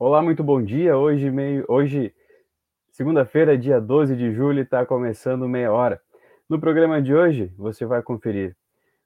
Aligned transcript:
Olá, 0.00 0.22
muito 0.22 0.44
bom 0.44 0.62
dia. 0.62 0.96
Hoje, 0.96 1.28
meio, 1.28 1.64
hoje 1.66 2.14
segunda-feira, 2.92 3.58
dia 3.58 3.80
12 3.80 4.14
de 4.14 4.32
julho, 4.32 4.62
está 4.62 4.86
começando 4.86 5.48
meia 5.48 5.72
hora. 5.72 6.00
No 6.48 6.60
programa 6.60 7.02
de 7.02 7.12
hoje, 7.12 7.52
você 7.58 7.84
vai 7.84 8.00
conferir. 8.00 8.56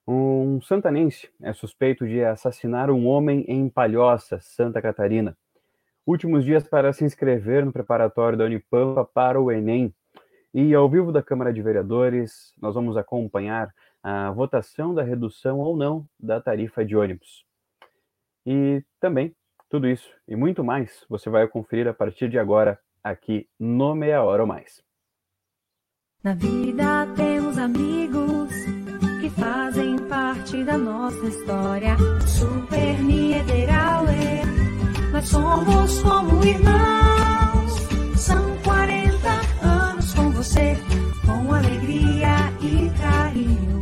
Um 0.07 0.61
santanense 0.61 1.31
é 1.41 1.51
suspeito 1.55 2.07
de 2.07 2.23
assassinar 2.23 2.91
um 2.91 3.07
homem 3.07 3.43
em 3.49 3.71
Palhoça, 3.71 4.39
Santa 4.43 4.83
Catarina. 4.83 5.35
Últimos 6.07 6.45
dias 6.45 6.69
para 6.69 6.93
se 6.93 7.07
inscrever 7.07 7.65
no 7.65 7.73
preparatório 7.73 8.37
da 8.37 8.45
Unipampa 8.45 9.03
para 9.03 9.41
o 9.41 9.51
Enem. 9.51 9.95
E 10.53 10.75
ao 10.75 10.91
vivo 10.91 11.11
da 11.11 11.23
Câmara 11.23 11.55
de 11.55 11.63
Vereadores, 11.63 12.53
nós 12.61 12.75
vamos 12.75 12.99
acompanhar 12.99 13.75
a 14.03 14.31
votação 14.31 14.93
da 14.93 15.03
redução 15.03 15.59
ou 15.59 15.75
não 15.75 16.07
da 16.21 16.39
tarifa 16.39 16.85
de 16.85 16.95
ônibus. 16.95 17.47
E 18.45 18.85
também 19.01 19.35
tudo 19.73 19.89
isso 19.89 20.11
e 20.29 20.37
muito 20.37 20.63
mais 20.63 21.03
você 21.09 21.31
vai 21.31 21.49
conferir 21.49 21.89
a 21.89 21.95
partir 21.95 22.29
de 22.29 22.39
agora 22.39 22.79
aqui 23.03 23.49
no 23.59 23.95
Meia 23.95 24.23
Hora 24.23 24.43
ou 24.43 24.47
Mais. 24.47 24.83
Na 26.23 26.35
vida 26.35 27.07
temos 27.17 27.57
amigos 27.57 28.53
que 29.23 29.31
fazem 29.31 29.97
parte 30.11 30.63
da 30.63 30.77
nossa 30.77 31.27
história. 31.27 31.97
Super 32.27 33.03
Niederauer, 33.03 34.45
nós 35.11 35.27
somos 35.27 36.03
como 36.03 36.45
irmãos. 36.45 38.21
São 38.21 38.57
40 38.59 39.67
anos 39.67 40.13
com 40.13 40.31
você, 40.33 40.77
com 41.25 41.55
alegria 41.55 42.53
e 42.61 42.91
carinho. 43.01 43.82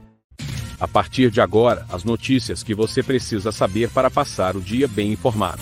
A 0.81 0.87
partir 0.87 1.29
de 1.29 1.39
agora, 1.39 1.85
as 1.93 2.03
notícias 2.03 2.63
que 2.63 2.73
você 2.73 3.03
precisa 3.03 3.51
saber 3.51 3.93
para 3.93 4.09
passar 4.09 4.55
o 4.55 4.59
dia 4.59 4.87
bem 4.87 5.11
informado. 5.11 5.61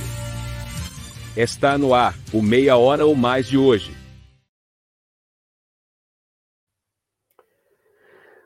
Está 1.36 1.78
no 1.78 1.94
ar 1.94 2.14
o 2.34 2.42
Meia 2.42 2.78
Hora 2.78 3.06
ou 3.06 3.14
Mais 3.14 3.46
de 3.46 3.58
hoje. 3.58 3.92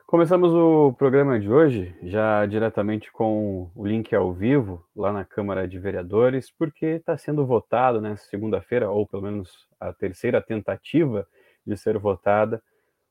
Começamos 0.04 0.52
o 0.52 0.92
programa 0.94 1.38
de 1.38 1.48
hoje 1.48 1.96
já 2.02 2.44
diretamente 2.44 3.12
com 3.12 3.70
o 3.72 3.86
link 3.86 4.12
ao 4.12 4.32
vivo 4.32 4.84
lá 4.96 5.12
na 5.12 5.24
Câmara 5.24 5.68
de 5.68 5.78
Vereadores, 5.78 6.50
porque 6.50 6.86
está 6.86 7.16
sendo 7.16 7.46
votado 7.46 8.00
nessa 8.00 8.24
segunda-feira, 8.28 8.90
ou 8.90 9.06
pelo 9.06 9.22
menos 9.22 9.68
a 9.78 9.92
terceira 9.92 10.42
tentativa 10.42 11.24
de 11.64 11.76
ser 11.76 11.98
votada, 11.98 12.60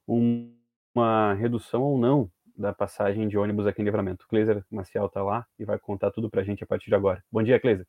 um- 0.06 0.54
uma 0.94 1.34
redução 1.34 1.82
ou 1.82 1.98
não 1.98 2.30
da 2.56 2.74
passagem 2.74 3.28
de 3.28 3.38
ônibus 3.38 3.68
aqui 3.68 3.82
em 3.82 3.86
Livramento. 3.86 4.26
O 4.26 4.28
Cleiser 4.28 4.64
Maciel 4.72 5.06
está 5.08 5.24
lá 5.24 5.46
e 5.58 5.66
vai 5.66 5.80
contar 5.80 6.12
tudo 6.12 6.30
para 6.30 6.42
a 6.42 6.44
gente 6.44 6.64
a 6.64 6.68
partir 6.68 6.90
de 6.90 6.96
agora. 6.96 7.24
Bom 7.32 7.42
dia, 7.42 7.60
Cleiser. 7.60 7.88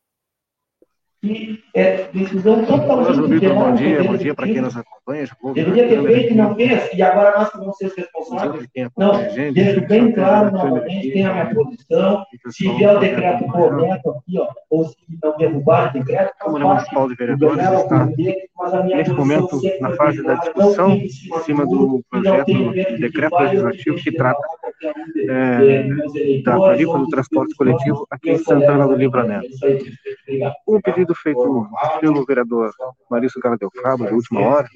Que 1.24 1.64
é 1.74 2.08
decisão 2.12 2.64
totalmente 2.66 3.18
Olá, 3.18 3.28
Vitor, 3.28 3.54
bom 3.54 3.74
dia. 3.74 4.04
Bom 4.04 4.16
dia 4.16 4.34
para 4.34 4.46
quem 4.46 4.60
nos 4.60 4.76
acompanha. 4.76 5.26
Deveria 5.54 5.88
ter 5.88 6.02
feito 6.02 6.32
e 6.32 6.36
não 6.36 6.54
fez, 6.54 6.90
e 6.92 7.02
agora 7.02 7.38
nós 7.38 7.50
que 7.50 7.58
vamos 7.58 7.76
ser 7.78 7.86
os 7.86 7.96
responsáveis. 7.96 8.68
Não, 8.96 9.12
deixo 9.52 9.86
bem 9.86 10.12
claro 10.12 10.52
novamente, 10.52 11.10
tem 11.12 11.24
a 11.24 11.32
minha 11.32 11.54
posição. 11.54 12.24
Se 12.50 12.68
vier 12.74 12.96
o 12.96 13.00
decreto 13.00 13.44
correto 13.46 14.10
aqui, 14.10 14.38
ó, 14.38 14.48
ou 14.70 14.84
se 14.84 14.96
não 15.22 15.36
derrubar 15.38 15.90
o 15.90 15.92
decreto, 15.98 16.32
A 16.40 16.44
Câmara 16.44 16.64
Municipal 16.66 17.08
de 17.08 17.14
Vereadores 17.14 17.64
está, 17.64 18.06
neste 18.84 19.12
momento, 19.14 19.60
na 19.80 19.90
fase 19.92 20.22
da 20.22 20.36
clara, 20.36 20.52
discussão 20.52 20.92
em 20.92 21.08
cima 21.44 21.66
do 21.66 22.02
projeto 22.10 22.46
de 22.46 22.74
de 22.74 22.98
decreto 22.98 23.36
legislativo 23.38 23.96
que 23.96 24.12
trata 24.12 24.40
é, 25.28 26.42
da 26.42 26.58
tarifa 26.58 26.98
do 26.98 27.08
transporte 27.08 27.54
coletivo 27.54 28.06
aqui 28.10 28.30
em 28.30 28.38
Santana 28.38 28.86
do. 28.86 28.94
Livramento. 28.94 29.48
Um 30.66 30.80
pedido 30.80 31.14
feito 31.14 31.68
pelo 32.00 32.24
vereador 32.24 32.72
Marício 33.10 33.40
Galadel 33.40 33.70
Fábio, 33.82 34.06
de 34.06 34.14
última 34.14 34.40
hora, 34.40 34.68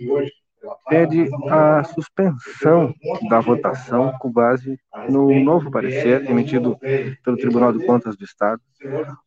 pede 0.88 1.28
a 1.48 1.84
suspensão 1.84 2.92
da 3.28 3.41
votação 3.41 4.12
com 4.19 4.30
base 4.30 4.78
no 5.08 5.32
novo 5.41 5.70
parecer 5.70 6.28
emitido 6.28 6.78
pelo 7.25 7.36
Tribunal 7.36 7.72
de 7.72 7.84
Contas 7.84 8.16
do 8.16 8.25
Estado, 8.25 8.60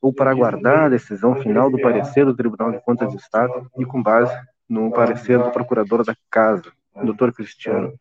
ou 0.02 0.14
para 0.14 0.32
aguardar 0.32 0.86
a 0.86 0.90
decisão 0.90 1.36
final 1.36 1.70
do 1.70 1.80
parecer 1.80 2.26
do 2.26 2.36
Tribunal 2.36 2.72
de 2.72 2.82
Contas 2.82 3.12
do 3.12 3.18
Estado 3.18 3.70
e 3.78 3.86
com 3.86 4.02
base 4.02 4.36
no 4.70 4.92
parecer 4.92 5.38
do 5.38 5.52
procurador 5.52 6.04
da 6.04 6.16
Casa, 6.30 6.72
Dr. 6.96 7.32
Cristiano. 7.32 7.94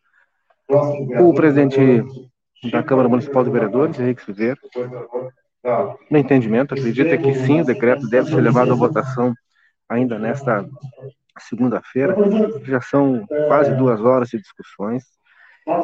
O 1.21 1.35
presidente 1.35 2.05
da 2.69 2.83
Câmara 2.83 3.09
Municipal 3.09 3.45
de 3.45 3.51
Vereadores, 3.51 3.99
Henrique 3.99 4.25
Silveira, 4.25 4.59
no 6.11 6.19
entendimento, 6.19 6.75
acredita 6.75 7.17
que 7.17 7.35
sim, 7.35 7.61
o 7.61 7.65
decreto 7.65 8.09
deve 8.09 8.31
ser 8.31 8.41
levado 8.41 8.73
à 8.73 8.75
votação 8.75 9.35
ainda 9.89 10.19
nesta 10.19 10.67
segunda-feira. 11.39 12.15
Já 12.65 12.81
são 12.81 13.27
quase 13.47 13.75
duas 13.75 14.01
horas 14.01 14.29
de 14.29 14.39
discussões 14.39 15.05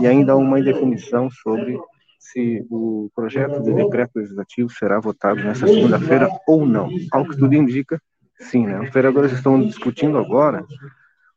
e 0.00 0.06
ainda 0.06 0.32
há 0.32 0.36
uma 0.36 0.58
indefinição 0.58 1.30
sobre 1.30 1.78
se 2.18 2.66
o 2.70 3.10
projeto 3.14 3.62
de 3.62 3.72
decreto 3.72 4.16
legislativo 4.16 4.70
será 4.70 4.98
votado 4.98 5.42
nesta 5.42 5.66
segunda-feira 5.66 6.28
ou 6.46 6.66
não. 6.66 6.88
Ao 7.12 7.24
que 7.24 7.36
tudo 7.36 7.54
indica, 7.54 8.00
sim, 8.40 8.66
né? 8.66 8.80
Os 8.80 8.90
vereadores 8.90 9.32
estão 9.32 9.60
discutindo 9.60 10.18
agora 10.18 10.64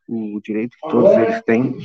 o 0.08 0.40
direito 0.42 0.76
que 0.82 0.90
todos 0.90 1.12
eles 1.12 1.42
têm 1.42 1.76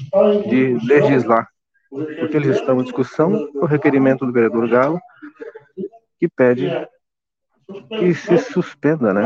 de 0.50 0.78
legislar. 0.86 1.48
O 1.96 2.28
que 2.28 2.36
eles 2.36 2.58
estão 2.58 2.80
em 2.80 2.84
discussão 2.84 3.50
o 3.56 3.66
requerimento 3.66 4.26
do 4.26 4.32
vereador 4.34 4.68
Galo, 4.68 5.00
que 6.20 6.28
pede 6.28 6.70
que 7.90 8.14
se 8.14 8.38
suspenda, 8.38 9.14
né? 9.14 9.24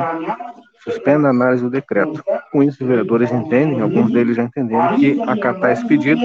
Suspenda 0.84 1.28
a 1.28 1.32
análise 1.32 1.64
do 1.64 1.70
decreto. 1.70 2.24
Com 2.52 2.64
isso, 2.64 2.84
os 2.84 2.88
vereadores 2.88 3.32
entendem, 3.32 3.82
alguns 3.82 4.12
deles 4.12 4.36
já 4.36 4.44
entenderam, 4.44 4.98
que 4.98 5.20
acatar 5.24 5.72
esse 5.72 5.86
pedido 5.88 6.22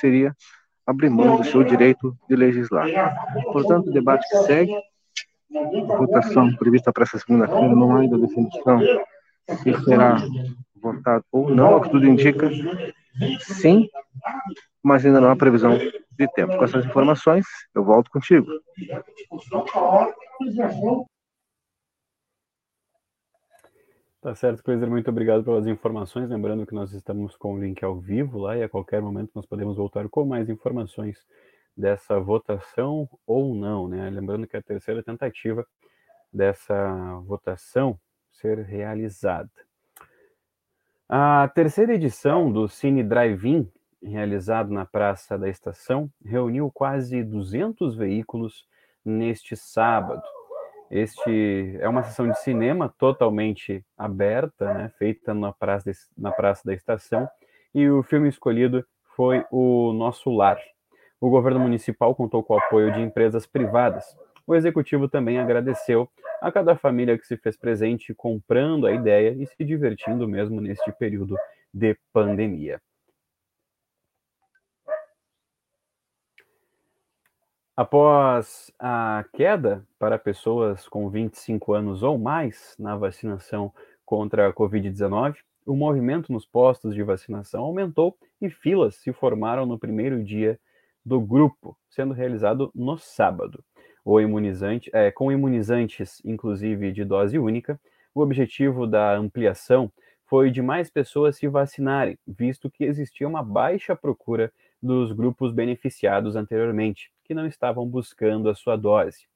seria 0.00 0.34
abrir 0.86 1.10
mão 1.10 1.38
do 1.38 1.44
seu 1.44 1.64
direito 1.64 2.16
de 2.28 2.36
legislar. 2.36 2.86
Portanto, 3.52 3.88
o 3.88 3.92
debate 3.92 4.28
que 4.28 4.36
segue, 4.44 4.72
votação 5.98 6.54
prevista 6.56 6.92
para 6.92 7.04
essa 7.04 7.18
segunda-feira, 7.18 7.74
não 7.74 7.96
ainda 7.96 8.18
definição 8.18 8.80
se 9.48 9.84
será 9.84 10.16
votado 10.80 11.24
ou 11.32 11.50
não, 11.50 11.74
ao 11.74 11.80
que 11.80 11.90
tudo 11.90 12.06
indica, 12.06 12.50
sim, 13.40 13.88
mas 14.86 15.04
ainda 15.04 15.20
não 15.20 15.30
há 15.30 15.36
previsão 15.36 15.76
de 15.76 16.28
tempo. 16.32 16.56
Com 16.56 16.64
essas 16.64 16.84
informações, 16.84 17.44
eu 17.74 17.84
volto 17.84 18.08
contigo. 18.08 18.46
Tá 24.22 24.34
certo, 24.36 24.62
Cleiser, 24.62 24.88
muito 24.88 25.10
obrigado 25.10 25.42
pelas 25.42 25.66
informações. 25.66 26.30
Lembrando 26.30 26.64
que 26.64 26.74
nós 26.74 26.92
estamos 26.92 27.36
com 27.36 27.54
o 27.54 27.58
link 27.58 27.84
ao 27.84 27.98
vivo 27.98 28.38
lá 28.38 28.56
e 28.56 28.62
a 28.62 28.68
qualquer 28.68 29.02
momento 29.02 29.32
nós 29.34 29.44
podemos 29.44 29.76
voltar 29.76 30.08
com 30.08 30.24
mais 30.24 30.48
informações 30.48 31.18
dessa 31.76 32.20
votação 32.20 33.08
ou 33.26 33.56
não, 33.56 33.88
né? 33.88 34.08
Lembrando 34.08 34.46
que 34.46 34.54
é 34.54 34.60
a 34.60 34.62
terceira 34.62 35.02
tentativa 35.02 35.66
dessa 36.32 37.20
votação 37.24 37.98
ser 38.30 38.60
realizada. 38.60 39.50
A 41.08 41.48
terceira 41.48 41.94
edição 41.94 42.52
do 42.52 42.68
Cine 42.68 43.02
Drive-In, 43.02 43.68
realizado 44.02 44.72
na 44.72 44.84
Praça 44.84 45.38
da 45.38 45.48
Estação, 45.48 46.10
reuniu 46.24 46.70
quase 46.72 47.22
200 47.22 47.96
veículos 47.96 48.66
neste 49.04 49.56
sábado. 49.56 50.22
Este 50.90 51.76
é 51.80 51.88
uma 51.88 52.02
sessão 52.02 52.28
de 52.28 52.38
cinema 52.40 52.92
totalmente 52.96 53.84
aberta, 53.96 54.72
né, 54.72 54.92
feita 54.98 55.34
na 55.34 55.52
praça, 55.52 55.90
de, 55.90 55.98
na 56.16 56.30
praça 56.30 56.62
da 56.64 56.74
Estação, 56.74 57.28
e 57.74 57.88
o 57.88 58.02
filme 58.02 58.28
escolhido 58.28 58.86
foi 59.16 59.44
O 59.50 59.92
Nosso 59.92 60.30
Lar. 60.30 60.58
O 61.20 61.30
governo 61.30 61.60
municipal 61.60 62.14
contou 62.14 62.42
com 62.42 62.54
o 62.54 62.58
apoio 62.58 62.92
de 62.92 63.00
empresas 63.00 63.46
privadas. 63.46 64.04
O 64.46 64.54
executivo 64.54 65.08
também 65.08 65.38
agradeceu 65.38 66.08
a 66.40 66.52
cada 66.52 66.76
família 66.76 67.18
que 67.18 67.26
se 67.26 67.36
fez 67.36 67.56
presente 67.56 68.14
comprando 68.14 68.86
a 68.86 68.92
ideia 68.92 69.30
e 69.30 69.46
se 69.46 69.64
divertindo 69.64 70.28
mesmo 70.28 70.60
neste 70.60 70.92
período 70.92 71.36
de 71.72 71.96
pandemia. 72.12 72.80
Após 77.76 78.72
a 78.78 79.22
queda 79.34 79.86
para 79.98 80.18
pessoas 80.18 80.88
com 80.88 81.10
25 81.10 81.74
anos 81.74 82.02
ou 82.02 82.16
mais 82.16 82.74
na 82.78 82.96
vacinação 82.96 83.70
contra 84.02 84.48
a 84.48 84.52
Covid-19, 84.52 85.36
o 85.66 85.76
movimento 85.76 86.32
nos 86.32 86.46
postos 86.46 86.94
de 86.94 87.02
vacinação 87.02 87.64
aumentou 87.64 88.16
e 88.40 88.48
filas 88.48 88.94
se 88.94 89.12
formaram 89.12 89.66
no 89.66 89.78
primeiro 89.78 90.24
dia 90.24 90.58
do 91.04 91.20
grupo, 91.20 91.76
sendo 91.90 92.14
realizado 92.14 92.72
no 92.74 92.96
sábado. 92.96 93.62
O 94.02 94.18
imunizante, 94.18 94.88
é, 94.94 95.10
com 95.10 95.30
imunizantes, 95.30 96.22
inclusive 96.24 96.90
de 96.92 97.04
dose 97.04 97.38
única, 97.38 97.78
o 98.14 98.22
objetivo 98.22 98.86
da 98.86 99.18
ampliação 99.18 99.92
foi 100.24 100.50
de 100.50 100.62
mais 100.62 100.88
pessoas 100.88 101.36
se 101.36 101.46
vacinarem, 101.46 102.18
visto 102.26 102.70
que 102.70 102.84
existia 102.84 103.28
uma 103.28 103.42
baixa 103.42 103.94
procura 103.94 104.50
dos 104.82 105.12
grupos 105.12 105.52
beneficiados 105.52 106.36
anteriormente, 106.36 107.10
que 107.26 107.34
não 107.34 107.46
estavam 107.46 107.86
buscando 107.86 108.48
a 108.48 108.54
sua 108.54 108.76
dose. 108.76 109.26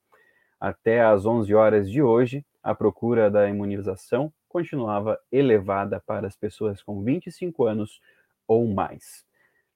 Até 0.60 1.02
às 1.02 1.26
11 1.26 1.54
horas 1.54 1.90
de 1.90 2.02
hoje, 2.02 2.44
a 2.62 2.74
procura 2.74 3.30
da 3.30 3.48
imunização 3.48 4.32
continuava 4.48 5.18
elevada 5.32 6.00
para 6.00 6.26
as 6.26 6.36
pessoas 6.36 6.82
com 6.82 7.02
25 7.02 7.64
anos 7.64 8.00
ou 8.46 8.66
mais. 8.66 9.24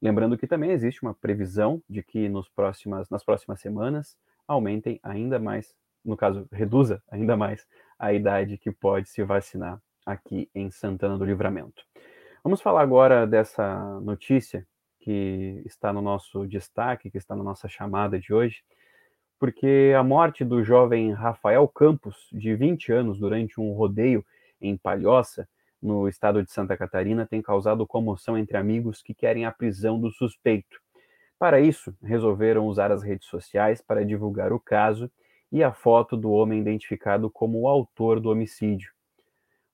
Lembrando 0.01 0.37
que 0.37 0.47
também 0.47 0.71
existe 0.71 1.03
uma 1.03 1.15
previsão 1.15 1.83
de 1.89 2.03
que 2.03 2.29
nos 2.29 2.49
próximas, 2.49 3.09
nas 3.09 3.25
próximas 3.25 3.61
semanas 3.61 4.17
aumentem 4.47 5.01
ainda 5.03 5.39
mais, 5.39 5.75
no 6.05 6.17
caso, 6.17 6.47
reduza 6.53 7.03
ainda 7.11 7.37
mais 7.37 7.67
a 7.99 8.13
idade 8.13 8.59
que 8.59 8.71
pode 8.71 9.09
se 9.09 9.23
vacinar 9.23 9.81
aqui 10.05 10.51
em 10.55 10.71
Santana 10.71 11.17
do 11.17 11.25
Livramento. 11.25 11.83
Vamos 12.43 12.61
falar 12.61 12.83
agora 12.83 13.27
dessa 13.27 13.99
notícia 14.01 14.67
que 15.05 15.61
está 15.67 15.93
no 15.93 16.01
nosso 16.01 16.47
destaque, 16.47 17.11
que 17.11 17.19
está 17.19 17.37
na 17.37 17.45
nossa 17.45 17.69
chamada 17.69 18.19
de 18.19 18.33
hoje, 18.33 18.65
porque 19.39 19.93
a 19.95 20.03
morte 20.03 20.43
do 20.43 20.65
jovem 20.65 21.13
Rafael 21.13 21.69
Campos, 21.69 22.27
de 22.33 22.55
20 22.55 22.91
anos, 22.91 23.19
durante 23.19 23.61
um 23.61 23.73
rodeio 23.73 24.25
em 24.59 24.79
Palhoça, 24.79 25.47
no 25.83 26.09
estado 26.09 26.43
de 26.43 26.51
Santa 26.51 26.75
Catarina, 26.75 27.27
tem 27.27 27.43
causado 27.43 27.87
comoção 27.87 28.39
entre 28.39 28.57
amigos 28.57 29.03
que 29.03 29.13
querem 29.13 29.45
a 29.45 29.53
prisão 29.53 30.01
do 30.01 30.11
suspeito. 30.11 30.81
Para 31.39 31.61
isso, 31.61 31.95
resolveram 32.03 32.67
usar 32.67 32.91
as 32.91 33.03
redes 33.03 33.29
sociais 33.29 33.83
para 33.83 34.07
divulgar 34.07 34.55
o 34.55 34.59
caso 34.59 35.11
e 35.53 35.63
a 35.63 35.71
foto 35.71 36.17
do 36.17 36.31
homem 36.31 36.61
identificado 36.61 37.29
como 37.29 37.61
o 37.61 37.69
autor 37.69 38.21
do 38.21 38.31
homicídio. 38.31 38.91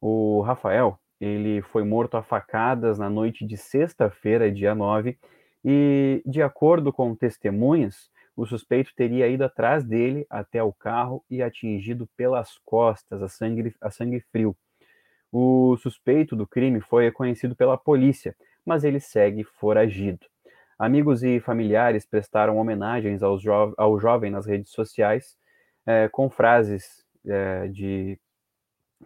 O 0.01 0.41
Rafael 0.41 0.99
ele 1.21 1.61
foi 1.61 1.85
morto 1.85 2.17
a 2.17 2.23
facadas 2.23 2.99
na 2.99 3.11
noite 3.11 3.45
de 3.45 3.57
sexta-feira, 3.57 4.51
dia 4.51 4.75
9, 4.75 5.19
e, 5.65 6.23
de 6.25 6.41
acordo 6.41 6.93
com 6.93 7.15
testemunhas, 7.15 8.11
o 8.35 8.47
suspeito 8.47 8.93
teria 8.97 9.29
ido 9.29 9.45
atrás 9.45 9.85
dele 9.85 10.27
até 10.31 10.63
o 10.63 10.73
carro 10.73 11.23
e 11.29 11.43
atingido 11.43 12.09
pelas 12.17 12.57
costas, 12.65 13.23
a 13.23 13.29
sangue, 13.29 13.75
a 13.81 13.91
sangue 13.91 14.21
frio. 14.33 14.57
O 15.31 15.77
suspeito 15.77 16.35
do 16.35 16.47
crime 16.47 16.81
foi 16.81 17.05
reconhecido 17.05 17.55
pela 17.55 17.77
polícia, 17.77 18.35
mas 18.65 18.83
ele 18.83 18.99
segue 18.99 19.45
foragido. 19.45 20.27
Amigos 20.79 21.23
e 21.23 21.39
familiares 21.39 22.07
prestaram 22.07 22.57
homenagens 22.57 23.23
ao, 23.23 23.39
jo 23.39 23.75
ao 23.77 24.01
jovem 24.01 24.31
nas 24.31 24.47
redes 24.47 24.73
sociais, 24.73 25.37
é, 25.85 26.09
com 26.09 26.31
frases 26.31 27.05
é, 27.27 27.69
de 27.69 28.19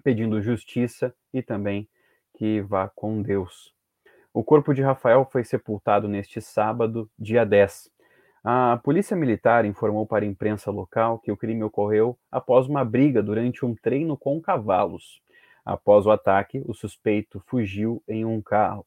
pedindo 0.05 0.41
justiça 0.41 1.13
e 1.33 1.43
também 1.43 1.89
que 2.35 2.61
vá 2.61 2.89
com 2.95 3.23
Deus. 3.23 3.73
O 4.33 4.43
corpo 4.43 4.75
de 4.75 4.83
Rafael 4.83 5.25
foi 5.31 5.45
sepultado 5.45 6.09
neste 6.09 6.41
sábado, 6.41 7.09
dia 7.19 7.45
10. 7.45 7.91
A 8.43 8.79
polícia 8.83 9.17
militar 9.17 9.65
informou 9.65 10.07
para 10.07 10.25
a 10.25 10.29
imprensa 10.29 10.71
local 10.71 11.19
que 11.19 11.33
o 11.33 11.37
crime 11.37 11.63
ocorreu 11.65 12.19
após 12.31 12.67
uma 12.67 12.85
briga 12.85 13.23
durante 13.23 13.65
um 13.65 13.75
treino 13.75 14.17
com 14.17 14.41
cavalos. 14.41 15.23
Após 15.65 16.05
o 16.05 16.11
ataque, 16.11 16.63
o 16.67 16.75
suspeito 16.75 17.43
fugiu 17.47 18.03
em 18.07 18.25
um 18.25 18.43
carro. 18.43 18.85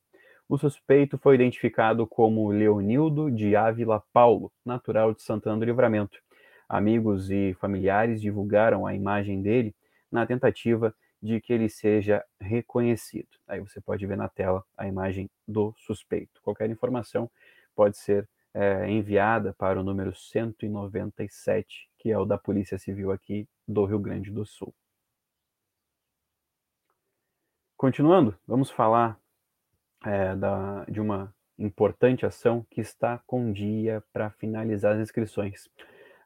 O 0.47 0.57
suspeito 0.57 1.17
foi 1.17 1.35
identificado 1.35 2.05
como 2.05 2.51
Leonildo 2.51 3.31
de 3.31 3.55
Ávila 3.55 4.03
Paulo, 4.13 4.51
natural 4.63 5.13
de 5.13 5.23
Santana 5.23 5.57
do 5.57 5.65
Livramento. 5.65 6.19
Amigos 6.69 7.31
e 7.31 7.55
familiares 7.59 8.21
divulgaram 8.21 8.85
a 8.85 8.93
imagem 8.93 9.41
dele 9.41 9.73
na 10.11 10.25
tentativa 10.25 10.93
de 11.21 11.41
que 11.41 11.51
ele 11.51 11.69
seja 11.69 12.23
reconhecido. 12.39 13.29
Aí 13.47 13.59
você 13.59 13.81
pode 13.81 14.05
ver 14.05 14.17
na 14.17 14.29
tela 14.29 14.63
a 14.77 14.87
imagem 14.87 15.29
do 15.47 15.73
suspeito. 15.77 16.41
Qualquer 16.41 16.69
informação 16.69 17.29
pode 17.75 17.97
ser 17.97 18.27
é, 18.53 18.89
enviada 18.89 19.53
para 19.53 19.79
o 19.79 19.83
número 19.83 20.15
197, 20.15 21.89
que 21.97 22.11
é 22.11 22.17
o 22.17 22.25
da 22.25 22.37
Polícia 22.37 22.77
Civil 22.77 23.11
aqui 23.11 23.47
do 23.67 23.85
Rio 23.85 23.99
Grande 23.99 24.31
do 24.31 24.45
Sul. 24.45 24.73
Continuando, 27.75 28.35
vamos 28.47 28.71
falar 28.71 29.19
é, 30.03 30.35
da, 30.35 30.83
de 30.85 30.99
uma 30.99 31.33
importante 31.59 32.25
ação 32.25 32.65
que 32.69 32.81
está 32.81 33.19
com 33.25 33.51
dia 33.51 34.03
para 34.11 34.31
finalizar 34.31 34.93
as 34.93 34.99
inscrições. 34.99 35.69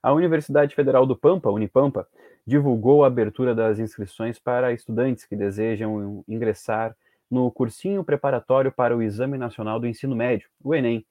A 0.02 0.14
Universidade 0.14 0.74
Federal 0.74 1.06
do 1.06 1.16
Pampa, 1.16 1.50
Unipampa, 1.50 2.08
divulgou 2.46 3.04
a 3.04 3.08
abertura 3.08 3.54
das 3.54 3.80
inscrições 3.80 4.40
para 4.40 4.74
estudantes 4.74 5.26
que 5.26 5.36
desejam 5.36 6.24
ingressar 6.28 6.96
no 7.30 7.50
cursinho 7.50 8.04
preparatório 8.04 8.72
para 8.72 8.96
o 8.96 9.02
Exame 9.02 9.38
Nacional 9.38 9.80
do 9.80 9.88
Ensino 9.88 10.16
Médio, 10.16 10.50
o 10.62 10.76
Enem. 10.76 11.06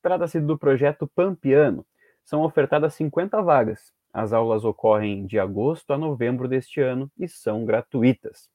Trata-se 0.00 0.38
do 0.38 0.56
projeto 0.56 1.06
Pampiano. 1.06 1.84
São 2.24 2.42
ofertadas 2.42 2.94
50 2.94 3.42
vagas. 3.42 3.92
As 4.12 4.32
aulas 4.32 4.64
ocorrem 4.64 5.26
de 5.26 5.38
agosto 5.38 5.92
a 5.92 5.98
novembro 5.98 6.46
deste 6.46 6.80
ano 6.80 7.10
e 7.18 7.26
são 7.26 7.64
gratuitas. 7.64 8.48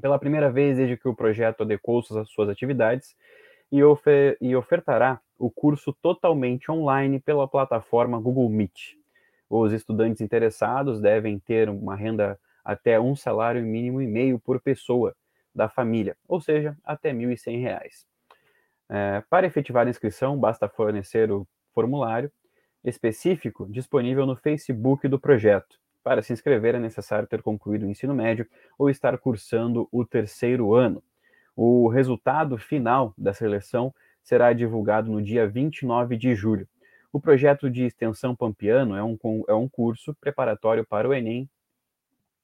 Pela 0.00 0.18
primeira 0.18 0.50
vez 0.50 0.76
desde 0.76 0.96
que 0.96 1.08
o 1.08 1.14
projeto 1.14 1.62
adequou 1.62 2.02
suas 2.02 2.48
atividades 2.48 3.16
e, 3.72 3.82
ofer 3.82 4.36
e 4.40 4.54
ofertará 4.54 5.20
o 5.38 5.50
curso 5.50 5.96
totalmente 6.02 6.70
online 6.70 7.20
pela 7.20 7.48
plataforma 7.48 8.20
Google 8.20 8.50
Meet. 8.50 8.97
Os 9.48 9.72
estudantes 9.72 10.20
interessados 10.20 11.00
devem 11.00 11.38
ter 11.38 11.68
uma 11.68 11.96
renda 11.96 12.38
até 12.64 13.00
um 13.00 13.16
salário 13.16 13.62
mínimo 13.62 14.02
e 14.02 14.06
meio 14.06 14.38
por 14.38 14.60
pessoa 14.60 15.14
da 15.54 15.68
família, 15.68 16.16
ou 16.28 16.40
seja, 16.40 16.76
até 16.84 17.10
R$ 17.10 17.18
1.100. 17.18 18.06
É, 18.90 19.22
para 19.28 19.46
efetivar 19.46 19.86
a 19.86 19.90
inscrição, 19.90 20.38
basta 20.38 20.68
fornecer 20.68 21.30
o 21.30 21.46
formulário 21.74 22.30
específico 22.84 23.66
disponível 23.70 24.26
no 24.26 24.36
Facebook 24.36 25.08
do 25.08 25.18
projeto. 25.18 25.78
Para 26.02 26.22
se 26.22 26.32
inscrever, 26.32 26.74
é 26.74 26.78
necessário 26.78 27.28
ter 27.28 27.42
concluído 27.42 27.84
o 27.84 27.90
ensino 27.90 28.14
médio 28.14 28.46
ou 28.78 28.88
estar 28.88 29.16
cursando 29.18 29.88
o 29.92 30.04
terceiro 30.04 30.74
ano. 30.74 31.02
O 31.56 31.88
resultado 31.88 32.56
final 32.56 33.12
da 33.18 33.34
seleção 33.34 33.92
será 34.22 34.52
divulgado 34.52 35.10
no 35.10 35.20
dia 35.20 35.46
29 35.46 36.16
de 36.16 36.34
julho. 36.34 36.68
O 37.10 37.18
projeto 37.18 37.70
de 37.70 37.84
extensão 37.84 38.36
Pampiano 38.36 38.94
é 38.94 39.02
um, 39.02 39.16
é 39.48 39.54
um 39.54 39.66
curso 39.66 40.14
preparatório 40.20 40.84
para 40.86 41.08
o 41.08 41.14
Enem 41.14 41.48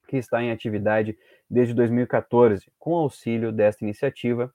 que 0.07 0.17
está 0.17 0.41
em 0.41 0.51
atividade 0.51 1.17
desde 1.49 1.73
2014. 1.73 2.71
Com 2.79 2.95
auxílio 2.95 3.51
desta 3.51 3.83
iniciativa, 3.83 4.53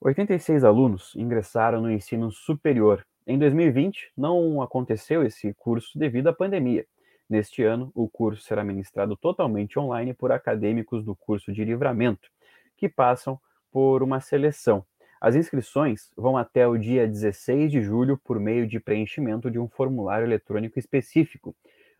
86 0.00 0.62
alunos 0.64 1.14
ingressaram 1.16 1.80
no 1.80 1.90
ensino 1.90 2.30
superior. 2.30 3.06
Em 3.26 3.38
2020, 3.38 4.12
não 4.16 4.62
aconteceu 4.62 5.22
esse 5.22 5.52
curso 5.54 5.98
devido 5.98 6.28
à 6.28 6.32
pandemia. 6.32 6.86
Neste 7.28 7.62
ano, 7.62 7.90
o 7.94 8.08
curso 8.08 8.42
será 8.42 8.64
ministrado 8.64 9.16
totalmente 9.16 9.78
online 9.78 10.14
por 10.14 10.32
acadêmicos 10.32 11.04
do 11.04 11.14
curso 11.14 11.52
de 11.52 11.64
livramento, 11.64 12.30
que 12.76 12.88
passam 12.88 13.38
por 13.70 14.02
uma 14.02 14.20
seleção 14.20 14.84
as 15.20 15.34
inscrições 15.34 16.10
vão 16.16 16.36
até 16.36 16.66
o 16.66 16.76
dia 16.76 17.06
16 17.06 17.70
de 17.70 17.82
julho 17.82 18.18
por 18.18 18.38
meio 18.38 18.66
de 18.66 18.78
preenchimento 18.78 19.50
de 19.50 19.58
um 19.58 19.68
formulário 19.68 20.26
eletrônico 20.26 20.78
específico. 20.78 21.54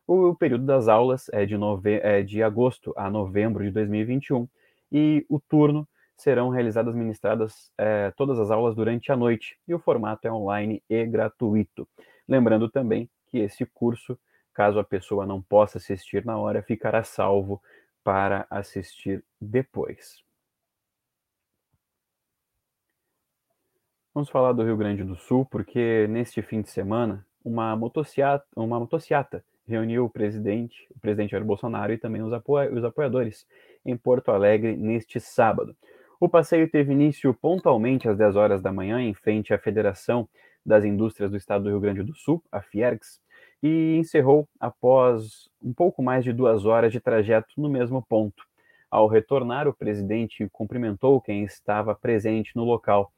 O 0.07 0.35
período 0.35 0.65
das 0.65 0.89
aulas 0.89 1.29
é 1.33 1.45
de, 1.45 1.57
nove... 1.57 2.01
é 2.03 2.23
de 2.23 2.43
agosto 2.43 2.95
a 2.97 3.11
novembro 3.11 3.65
de 3.65 3.71
2021 3.71 4.49
e 4.91 5.27
o 5.29 5.39
turno 5.39 5.87
serão 6.17 6.49
realizadas 6.49 6.95
ministradas 6.95 7.71
é, 7.77 8.11
todas 8.17 8.39
as 8.39 8.51
aulas 8.51 8.75
durante 8.75 9.13
a 9.13 9.17
noite 9.17 9.57
e 9.69 9.75
o 9.75 9.79
formato 9.79 10.27
é 10.27 10.33
online 10.33 10.83
e 10.89 11.05
gratuito. 11.07 11.87
Lembrando 12.27 12.69
também 12.69 13.09
que 13.27 13.39
esse 13.39 13.67
curso, 13.67 14.19
caso 14.53 14.79
a 14.79 14.85
pessoa 14.85 15.27
não 15.27 15.43
possa 15.43 15.79
assistir 15.79 16.25
na 16.25 16.37
hora, 16.39 16.63
ficará 16.63 17.05
salvo 17.05 17.63
para 18.03 18.47
assistir 18.51 19.23
depois. 19.41 20.28
Vamos 24.19 24.31
falar 24.31 24.53
do 24.53 24.65
Rio 24.65 24.77
Grande 24.77 25.05
do 25.05 25.15
Sul, 25.15 25.47
porque 25.49 26.09
neste 26.09 26.43
fim 26.43 26.61
de 26.61 26.69
semana, 26.69 27.25
uma 27.45 27.77
motociata, 27.77 28.45
uma 28.57 28.77
motociata 28.77 29.45
reuniu 29.65 30.07
o 30.07 30.11
presidente, 30.11 30.89
o 30.91 30.99
presidente 30.99 31.31
Jair 31.31 31.45
Bolsonaro 31.45 31.93
e 31.93 31.99
também 31.99 32.21
os, 32.21 32.33
apoia 32.33 32.69
os 32.75 32.83
apoiadores 32.83 33.47
em 33.87 33.97
Porto 33.97 34.33
Alegre 34.33 34.77
neste 34.77 35.21
sábado. 35.21 35.73
O 36.19 36.29
passeio 36.29 36.69
teve 36.69 36.93
início 36.93 37.33
pontualmente 37.33 38.09
às 38.09 38.19
10 38.19 38.35
horas 38.35 38.61
da 38.61 38.73
manhã, 38.73 39.01
em 39.01 39.15
frente 39.15 39.55
à 39.55 39.59
Federação 39.59 40.29
das 40.67 40.85
Indústrias 40.85 41.31
do 41.31 41.37
Estado 41.37 41.63
do 41.63 41.71
Rio 41.71 41.79
Grande 41.79 42.03
do 42.03 42.17
Sul, 42.17 42.43
a 42.51 42.61
Fiergs, 42.61 43.21
e 43.63 43.95
encerrou 43.99 44.49
após 44.59 45.49
um 45.63 45.73
pouco 45.73 46.03
mais 46.03 46.25
de 46.25 46.33
duas 46.33 46.67
horas 46.67 46.91
de 46.91 46.99
trajeto 46.99 47.51
no 47.57 47.69
mesmo 47.69 48.03
ponto. 48.03 48.49
Ao 48.91 49.07
retornar, 49.07 49.69
o 49.69 49.75
presidente 49.75 50.49
cumprimentou 50.51 51.21
quem 51.21 51.45
estava 51.45 51.95
presente 51.95 52.57
no 52.57 52.65
local. 52.65 53.13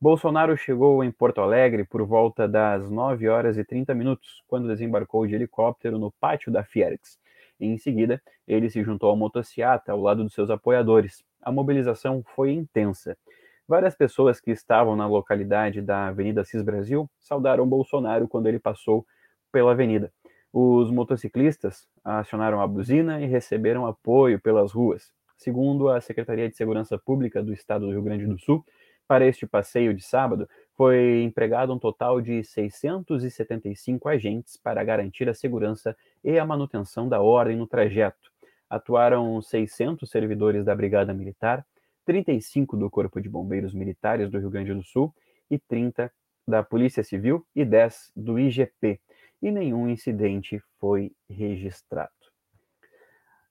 Bolsonaro 0.00 0.56
chegou 0.56 1.02
em 1.02 1.10
Porto 1.10 1.40
Alegre 1.40 1.84
por 1.84 2.06
volta 2.06 2.46
das 2.46 2.88
9 2.88 3.28
horas 3.28 3.58
e 3.58 3.64
30 3.64 3.92
minutos, 3.96 4.44
quando 4.46 4.68
desembarcou 4.68 5.26
de 5.26 5.34
helicóptero 5.34 5.98
no 5.98 6.12
pátio 6.20 6.52
da 6.52 6.62
Fiergs. 6.62 7.18
Em 7.58 7.76
seguida, 7.76 8.22
ele 8.46 8.70
se 8.70 8.80
juntou 8.84 9.10
ao 9.10 9.16
motociata 9.16 9.90
ao 9.90 10.00
lado 10.00 10.22
dos 10.22 10.32
seus 10.32 10.50
apoiadores. 10.50 11.24
A 11.42 11.50
mobilização 11.50 12.22
foi 12.36 12.52
intensa. 12.52 13.18
Várias 13.66 13.96
pessoas 13.96 14.40
que 14.40 14.52
estavam 14.52 14.94
na 14.94 15.08
localidade 15.08 15.82
da 15.82 16.06
Avenida 16.06 16.44
Cis 16.44 16.62
Brasil 16.62 17.10
saudaram 17.18 17.68
Bolsonaro 17.68 18.28
quando 18.28 18.46
ele 18.46 18.60
passou 18.60 19.04
pela 19.50 19.72
avenida. 19.72 20.12
Os 20.52 20.92
motociclistas 20.92 21.88
acionaram 22.04 22.60
a 22.60 22.68
buzina 22.68 23.20
e 23.20 23.26
receberam 23.26 23.84
apoio 23.84 24.40
pelas 24.40 24.70
ruas. 24.70 25.10
Segundo 25.36 25.88
a 25.88 26.00
Secretaria 26.00 26.48
de 26.48 26.56
Segurança 26.56 26.96
Pública 26.96 27.42
do 27.42 27.52
Estado 27.52 27.86
do 27.86 27.92
Rio 27.92 28.02
Grande 28.02 28.26
do 28.26 28.38
Sul, 28.38 28.64
para 29.08 29.26
este 29.26 29.46
passeio 29.46 29.94
de 29.94 30.02
sábado, 30.02 30.48
foi 30.76 31.22
empregado 31.22 31.72
um 31.72 31.78
total 31.78 32.20
de 32.20 32.44
675 32.44 34.08
agentes 34.08 34.56
para 34.56 34.84
garantir 34.84 35.28
a 35.28 35.34
segurança 35.34 35.96
e 36.22 36.38
a 36.38 36.44
manutenção 36.44 37.08
da 37.08 37.20
ordem 37.20 37.56
no 37.56 37.66
trajeto. 37.66 38.30
Atuaram 38.68 39.40
600 39.40 40.08
servidores 40.08 40.64
da 40.64 40.76
Brigada 40.76 41.14
Militar, 41.14 41.66
35 42.04 42.76
do 42.76 42.90
Corpo 42.90 43.20
de 43.20 43.28
Bombeiros 43.28 43.74
Militares 43.74 44.30
do 44.30 44.38
Rio 44.38 44.50
Grande 44.50 44.74
do 44.74 44.82
Sul 44.82 45.12
e 45.50 45.58
30 45.58 46.12
da 46.46 46.62
Polícia 46.62 47.02
Civil 47.02 47.46
e 47.56 47.64
10 47.64 48.12
do 48.14 48.38
IGP 48.38 49.00
e 49.40 49.50
nenhum 49.50 49.88
incidente 49.88 50.62
foi 50.78 51.12
registrado. 51.28 52.10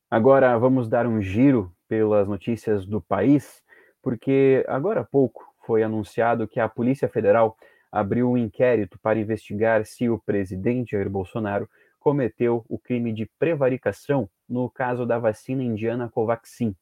Agora 0.09 0.57
vamos 0.57 0.87
dar 0.87 1.05
um 1.05 1.21
giro 1.21 1.73
pelas 1.87 2.27
notícias 2.27 2.85
do 2.85 3.01
país, 3.01 3.61
porque 4.07 4.63
agora 4.69 5.01
há 5.01 5.03
pouco 5.03 5.53
foi 5.65 5.83
anunciado 5.83 6.47
que 6.47 6.61
a 6.61 6.69
Polícia 6.69 7.09
Federal 7.09 7.57
abriu 7.91 8.31
um 8.31 8.37
inquérito 8.37 8.97
para 8.97 9.19
investigar 9.19 9.85
se 9.85 10.07
o 10.07 10.17
presidente 10.17 10.91
Jair 10.91 11.09
Bolsonaro 11.09 11.69
cometeu 11.99 12.63
o 12.69 12.79
crime 12.79 13.11
de 13.11 13.29
prevaricação 13.37 14.29
no 14.47 14.69
caso 14.69 15.05
da 15.05 15.19
vacina 15.19 15.61
indiana 15.61 16.09
Covaxin. 16.09 16.73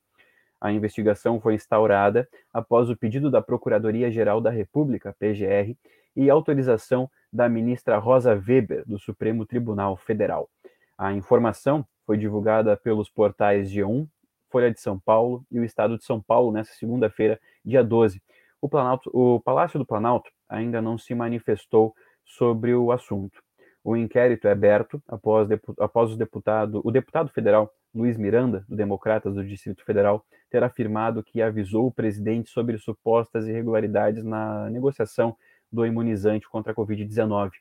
A 0.62 0.72
investigação 0.72 1.42
foi 1.42 1.56
instaurada 1.56 2.30
após 2.54 2.92
o 2.92 2.96
pedido 2.96 3.32
da 3.32 3.42
Procuradoria-Geral 3.42 4.40
da 4.40 4.52
República, 4.52 5.16
PGR, 5.18 5.76
e 6.16 6.30
autorização 6.30 7.10
da 7.34 7.50
ministra 7.50 7.98
Rosa 7.98 8.36
Weber, 8.36 8.84
do 8.86 9.00
Supremo 9.00 9.48
Tribunal 9.48 9.98
Federal. 9.98 10.48
A 10.96 11.12
informação 11.12 11.84
foi 12.06 12.20
divulgada 12.20 12.78
pelos 12.78 13.10
portais 13.10 13.72
G1, 13.72 14.08
Folha 14.56 14.72
de 14.72 14.80
São 14.80 14.98
Paulo 14.98 15.46
e 15.52 15.60
o 15.60 15.66
Estado 15.66 15.98
de 15.98 16.06
São 16.06 16.22
Paulo 16.22 16.50
nesta 16.50 16.74
segunda-feira, 16.76 17.38
dia 17.66 17.84
12. 17.84 18.24
O, 18.62 18.70
Planalto, 18.70 19.12
o 19.14 19.38
Palácio 19.42 19.78
do 19.78 19.86
Planalto 19.86 20.32
ainda 20.48 20.82
não 20.82 20.98
se 20.98 21.14
manifestou 21.14 21.94
sobre 22.24 22.74
o 22.74 22.90
assunto. 22.90 23.44
O 23.84 23.98
inquérito 23.98 24.48
é 24.48 24.54
aberto 24.54 25.04
após, 25.10 25.50
após 25.78 26.14
o, 26.14 26.16
deputado, 26.16 26.80
o 26.86 26.90
deputado 26.90 27.30
federal 27.32 27.70
Luiz 27.94 28.16
Miranda, 28.16 28.64
do 28.70 28.78
Democratas 28.78 29.36
do 29.36 29.46
Distrito 29.46 29.84
Federal, 29.84 30.26
ter 30.50 30.64
afirmado 30.64 31.22
que 31.22 31.42
avisou 31.42 31.88
o 31.88 31.92
presidente 31.92 32.50
sobre 32.50 32.78
supostas 32.78 33.46
irregularidades 33.50 34.24
na 34.24 34.70
negociação 34.70 35.36
do 35.70 35.86
imunizante 35.86 36.48
contra 36.48 36.72
a 36.72 36.76
Covid-19. 36.76 37.52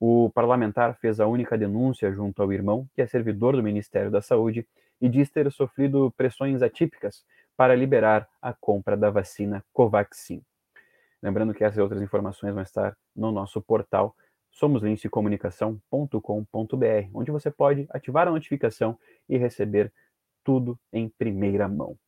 O 0.00 0.32
parlamentar 0.34 0.98
fez 0.98 1.20
a 1.20 1.28
única 1.28 1.56
denúncia 1.56 2.10
junto 2.12 2.42
ao 2.42 2.52
irmão, 2.52 2.88
que 2.92 3.02
é 3.02 3.06
servidor 3.06 3.54
do 3.54 3.62
Ministério 3.62 4.10
da 4.10 4.20
Saúde, 4.20 4.66
e 5.04 5.08
diz 5.10 5.28
ter 5.28 5.52
sofrido 5.52 6.10
pressões 6.16 6.62
atípicas 6.62 7.26
para 7.54 7.76
liberar 7.76 8.26
a 8.40 8.54
compra 8.54 8.96
da 8.96 9.10
vacina 9.10 9.62
Covaxin. 9.70 10.42
Lembrando 11.22 11.52
que 11.52 11.62
essas 11.62 11.76
outras 11.76 12.00
informações 12.00 12.54
vão 12.54 12.62
estar 12.62 12.96
no 13.14 13.30
nosso 13.30 13.60
portal 13.60 14.16
somoslincecomunicação.com.br, 14.50 17.10
onde 17.12 17.30
você 17.30 17.50
pode 17.50 17.86
ativar 17.90 18.28
a 18.28 18.30
notificação 18.30 18.98
e 19.28 19.36
receber 19.36 19.92
tudo 20.42 20.80
em 20.90 21.06
primeira 21.06 21.68
mão. 21.68 21.98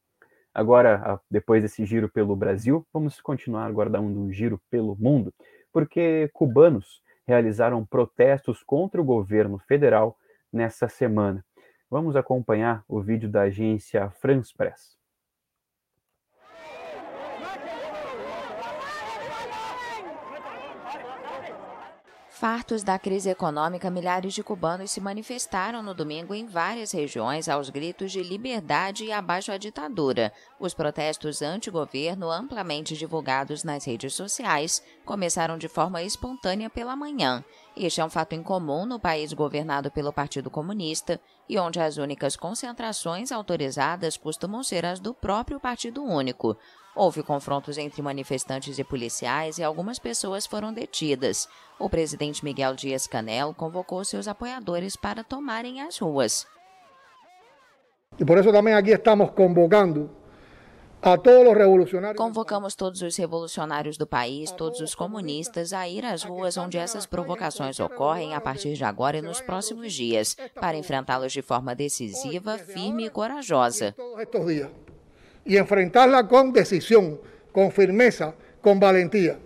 Agora, 0.55 1.21
depois 1.31 1.63
desse 1.63 1.85
giro 1.85 2.09
pelo 2.09 2.35
Brasil, 2.35 2.87
vamos 2.95 3.21
continuar 3.21 3.71
guardando 3.73 4.19
um 4.19 4.33
giro 4.33 4.59
pelo 4.71 4.97
mundo, 4.97 5.35
porque 5.71 6.31
cubanos 6.33 7.03
realizaram 7.27 7.85
protestos 7.85 8.63
contra 8.63 9.03
o 9.03 9.05
governo 9.05 9.59
federal 9.59 10.17
nessa 10.51 10.89
semana. 10.89 11.45
Vamos 11.89 12.17
acompanhar 12.17 12.85
o 12.89 13.01
vídeo 13.01 13.31
da 13.31 13.43
agência 13.43 14.11
France 14.11 14.53
Press. 14.53 14.96
Fartos 22.39 22.83
da 22.83 22.99
crise 22.99 23.31
econômica, 23.31 23.91
milhares 23.91 24.35
de 24.35 24.43
cubanos 24.43 24.91
se 24.91 25.01
manifestaram 25.01 25.83
no 25.83 25.95
domingo 25.95 26.35
em 26.35 26.45
várias 26.45 26.93
regiões 26.93 27.49
aos 27.49 27.71
gritos 27.71 28.13
de 28.13 28.23
liberdade 28.23 29.07
e 29.07 29.11
abaixo 29.11 29.51
a 29.51 29.57
ditadura. 29.57 30.31
Os 30.61 30.75
protestos 30.75 31.41
anti-governo, 31.41 32.31
amplamente 32.31 32.95
divulgados 32.95 33.65
nas 33.65 33.87
redes 33.87 34.13
sociais, 34.13 34.83
começaram 35.03 35.57
de 35.57 35.67
forma 35.67 36.03
espontânea 36.03 36.69
pela 36.69 36.95
manhã. 36.95 37.43
Este 37.75 38.03
é 38.03 38.05
um 38.05 38.11
fato 38.11 38.35
incomum 38.35 38.85
no 38.85 39.01
país 39.01 39.33
governado 39.33 39.91
pelo 39.91 40.13
Partido 40.13 40.51
Comunista 40.51 41.19
e 41.49 41.59
onde 41.59 41.81
as 41.81 41.97
únicas 41.97 42.37
concentrações 42.37 43.33
autorizadas 43.33 44.19
costumam 44.19 44.63
ser 44.63 44.85
as 44.85 45.01
do 45.01 45.15
próprio 45.15 45.59
Partido 45.59 46.05
Único. 46.05 46.55
Houve 46.97 47.23
confrontos 47.23 47.77
entre 47.77 48.01
manifestantes 48.01 48.79
e 48.79 48.83
policiais 48.83 49.59
e 49.59 49.63
algumas 49.63 49.99
pessoas 49.99 50.47
foram 50.47 50.73
detidas. 50.73 51.47
O 51.79 51.91
presidente 51.91 52.43
Miguel 52.43 52.75
Dias 52.75 53.07
Canel 53.07 53.53
convocou 53.53 54.03
seus 54.03 54.27
apoiadores 54.27 54.97
para 54.97 55.23
tomarem 55.23 55.83
as 55.83 55.99
ruas. 55.99 56.47
E 58.19 58.25
por 58.25 58.39
isso 58.39 58.51
também 58.51 58.73
aqui 58.73 58.93
estamos 58.93 59.31
convocando 59.33 60.11
a 61.03 61.19
todos 61.19 61.53
os 61.53 61.55
revolucionários. 61.55 62.17
Convocamos 62.17 62.75
todos 62.75 63.03
os 63.03 63.15
revolucionários 63.15 63.99
do 63.99 64.07
país, 64.07 64.51
todos 64.51 64.81
os 64.81 64.95
comunistas, 64.95 65.75
a 65.75 65.87
ir 65.87 66.03
às 66.03 66.23
ruas 66.23 66.57
onde 66.57 66.79
essas 66.79 67.05
provocações 67.05 67.79
ocorrem 67.79 68.35
a 68.35 68.41
partir 68.41 68.73
de 68.73 68.85
agora 68.85 69.19
e 69.19 69.23
nos 69.23 69.43
próximos 69.43 69.93
dias, 69.93 70.35
para 70.59 70.79
enfrentá-los 70.79 71.31
de 71.31 71.43
forma 71.43 71.75
decisiva, 71.75 72.57
firme 72.57 73.05
e 73.05 73.11
corajosa 73.11 73.95
y 75.47 75.57
enfrentarla 75.57 76.27
con 76.27 76.53
decisión, 76.53 77.21
con 77.53 77.71
firmeza, 77.71 78.35
con 78.61 78.81
valentía. 78.81 79.39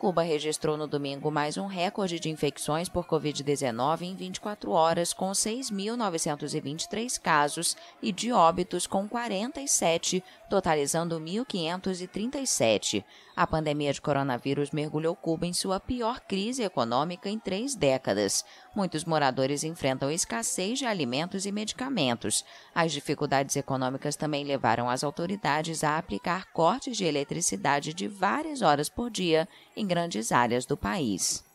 Cuba 0.00 0.22
registrou 0.22 0.78
no 0.78 0.86
domingo 0.86 1.30
mais 1.30 1.58
um 1.58 1.66
recorde 1.66 2.18
de 2.18 2.30
infecções 2.30 2.88
por 2.88 3.04
Covid-19 3.04 4.00
em 4.00 4.16
24 4.16 4.70
horas, 4.70 5.12
com 5.12 5.30
6.923 5.30 7.20
casos, 7.20 7.76
e 8.00 8.10
de 8.10 8.32
óbitos, 8.32 8.86
com 8.86 9.06
47, 9.06 10.24
totalizando 10.50 11.18
1.537. 11.20 13.04
A 13.36 13.46
pandemia 13.46 13.92
de 13.92 14.00
coronavírus 14.00 14.72
mergulhou 14.72 15.14
Cuba 15.14 15.46
em 15.46 15.52
sua 15.52 15.78
pior 15.78 16.20
crise 16.20 16.64
econômica 16.64 17.30
em 17.30 17.38
três 17.38 17.76
décadas. 17.76 18.44
Muitos 18.74 19.04
moradores 19.04 19.62
enfrentam 19.62 20.10
escassez 20.10 20.80
de 20.80 20.86
alimentos 20.86 21.46
e 21.46 21.52
medicamentos. 21.52 22.44
As 22.74 22.90
dificuldades 22.92 23.54
econômicas 23.54 24.16
também 24.16 24.44
levaram 24.44 24.90
as 24.90 25.04
autoridades 25.04 25.84
a 25.84 25.96
aplicar 25.96 26.52
cortes 26.52 26.96
de 26.96 27.04
eletricidade 27.04 27.94
de 27.94 28.08
várias 28.08 28.60
horas 28.60 28.88
por 28.88 29.08
dia 29.08 29.48
em 29.76 29.86
grandes 29.86 30.32
áreas 30.32 30.66
do 30.66 30.76
país. 30.76 31.48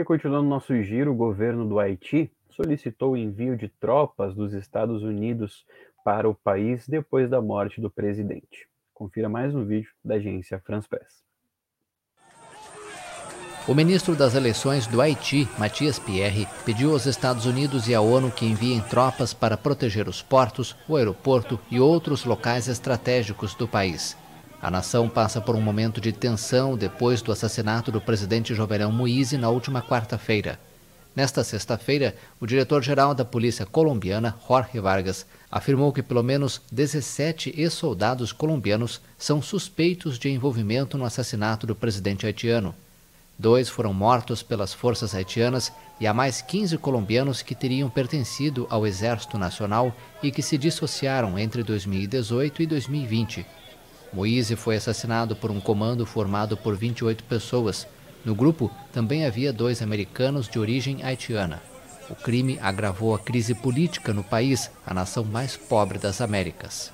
E 0.00 0.04
continuando 0.04 0.48
nosso 0.48 0.82
giro, 0.82 1.12
o 1.12 1.14
governo 1.14 1.68
do 1.68 1.78
Haiti 1.78 2.32
solicitou 2.48 3.12
o 3.12 3.16
envio 3.18 3.54
de 3.54 3.68
tropas 3.68 4.34
dos 4.34 4.54
Estados 4.54 5.02
Unidos 5.02 5.66
para 6.02 6.26
o 6.26 6.34
país 6.34 6.88
depois 6.88 7.28
da 7.28 7.42
morte 7.42 7.82
do 7.82 7.90
presidente. 7.90 8.66
Confira 8.94 9.28
mais 9.28 9.54
um 9.54 9.62
vídeo 9.62 9.90
da 10.02 10.14
agência 10.14 10.58
France 10.64 10.88
Press. 10.88 11.22
O 13.68 13.74
ministro 13.74 14.16
das 14.16 14.34
Eleições 14.34 14.86
do 14.86 15.02
Haiti, 15.02 15.46
Matias 15.58 15.98
Pierre, 15.98 16.48
pediu 16.64 16.92
aos 16.92 17.04
Estados 17.04 17.44
Unidos 17.44 17.86
e 17.86 17.94
à 17.94 18.00
ONU 18.00 18.30
que 18.30 18.46
enviem 18.46 18.80
tropas 18.80 19.34
para 19.34 19.58
proteger 19.58 20.08
os 20.08 20.22
portos, 20.22 20.74
o 20.88 20.96
aeroporto 20.96 21.60
e 21.70 21.78
outros 21.78 22.24
locais 22.24 22.68
estratégicos 22.68 23.54
do 23.54 23.68
país. 23.68 24.16
A 24.62 24.70
nação 24.70 25.08
passa 25.08 25.40
por 25.40 25.56
um 25.56 25.60
momento 25.60 26.02
de 26.02 26.12
tensão 26.12 26.76
depois 26.76 27.22
do 27.22 27.32
assassinato 27.32 27.90
do 27.90 27.98
presidente 27.98 28.54
Jovenel 28.54 28.92
Moise 28.92 29.38
na 29.38 29.48
última 29.48 29.80
quarta-feira. 29.80 30.60
Nesta 31.16 31.42
sexta-feira, 31.42 32.14
o 32.38 32.46
diretor-geral 32.46 33.14
da 33.14 33.24
polícia 33.24 33.64
colombiana, 33.64 34.36
Jorge 34.46 34.78
Vargas, 34.78 35.26
afirmou 35.50 35.92
que 35.92 36.02
pelo 36.02 36.22
menos 36.22 36.60
17 36.70 37.54
ex-soldados 37.56 38.32
colombianos 38.32 39.00
são 39.18 39.40
suspeitos 39.40 40.18
de 40.18 40.28
envolvimento 40.28 40.98
no 40.98 41.06
assassinato 41.06 41.66
do 41.66 41.74
presidente 41.74 42.26
haitiano. 42.26 42.74
Dois 43.38 43.70
foram 43.70 43.94
mortos 43.94 44.42
pelas 44.42 44.74
forças 44.74 45.14
haitianas 45.14 45.72
e 45.98 46.06
há 46.06 46.12
mais 46.12 46.42
15 46.42 46.76
colombianos 46.76 47.40
que 47.40 47.54
teriam 47.54 47.88
pertencido 47.88 48.66
ao 48.68 48.86
Exército 48.86 49.38
Nacional 49.38 49.96
e 50.22 50.30
que 50.30 50.42
se 50.42 50.58
dissociaram 50.58 51.38
entre 51.38 51.62
2018 51.62 52.62
e 52.62 52.66
2020. 52.66 53.46
Moise 54.12 54.56
foi 54.56 54.76
assassinado 54.76 55.36
por 55.36 55.50
um 55.50 55.60
comando 55.60 56.04
formado 56.04 56.56
por 56.56 56.76
28 56.76 57.22
pessoas. 57.24 57.86
No 58.24 58.34
grupo 58.34 58.70
também 58.92 59.24
havia 59.24 59.52
dois 59.52 59.80
americanos 59.80 60.48
de 60.48 60.58
origem 60.58 61.02
haitiana. 61.02 61.62
O 62.10 62.14
crime 62.14 62.58
agravou 62.60 63.14
a 63.14 63.18
crise 63.18 63.54
política 63.54 64.12
no 64.12 64.24
país, 64.24 64.70
a 64.84 64.92
nação 64.92 65.24
mais 65.24 65.56
pobre 65.56 65.96
das 65.96 66.20
Américas. 66.20 66.92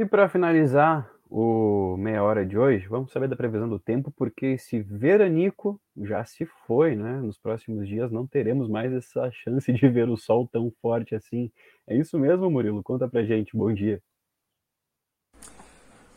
E 0.00 0.06
para 0.06 0.30
finalizar, 0.30 1.12
o 1.28 1.94
meia 1.98 2.24
hora 2.24 2.46
de 2.46 2.56
hoje, 2.56 2.88
vamos 2.88 3.12
saber 3.12 3.28
da 3.28 3.36
previsão 3.36 3.68
do 3.68 3.78
tempo, 3.78 4.10
porque 4.10 4.46
esse 4.46 4.80
veranico 4.80 5.78
já 5.94 6.24
se 6.24 6.46
foi, 6.66 6.96
né? 6.96 7.20
Nos 7.20 7.36
próximos 7.36 7.86
dias 7.86 8.10
não 8.10 8.26
teremos 8.26 8.66
mais 8.66 8.90
essa 8.94 9.30
chance 9.30 9.70
de 9.70 9.88
ver 9.90 10.08
o 10.08 10.16
sol 10.16 10.48
tão 10.50 10.72
forte 10.80 11.14
assim. 11.14 11.52
É 11.86 11.94
isso 11.94 12.18
mesmo, 12.18 12.50
Murilo? 12.50 12.82
Conta 12.82 13.06
pra 13.06 13.22
gente. 13.22 13.54
Bom 13.54 13.74
dia. 13.74 14.00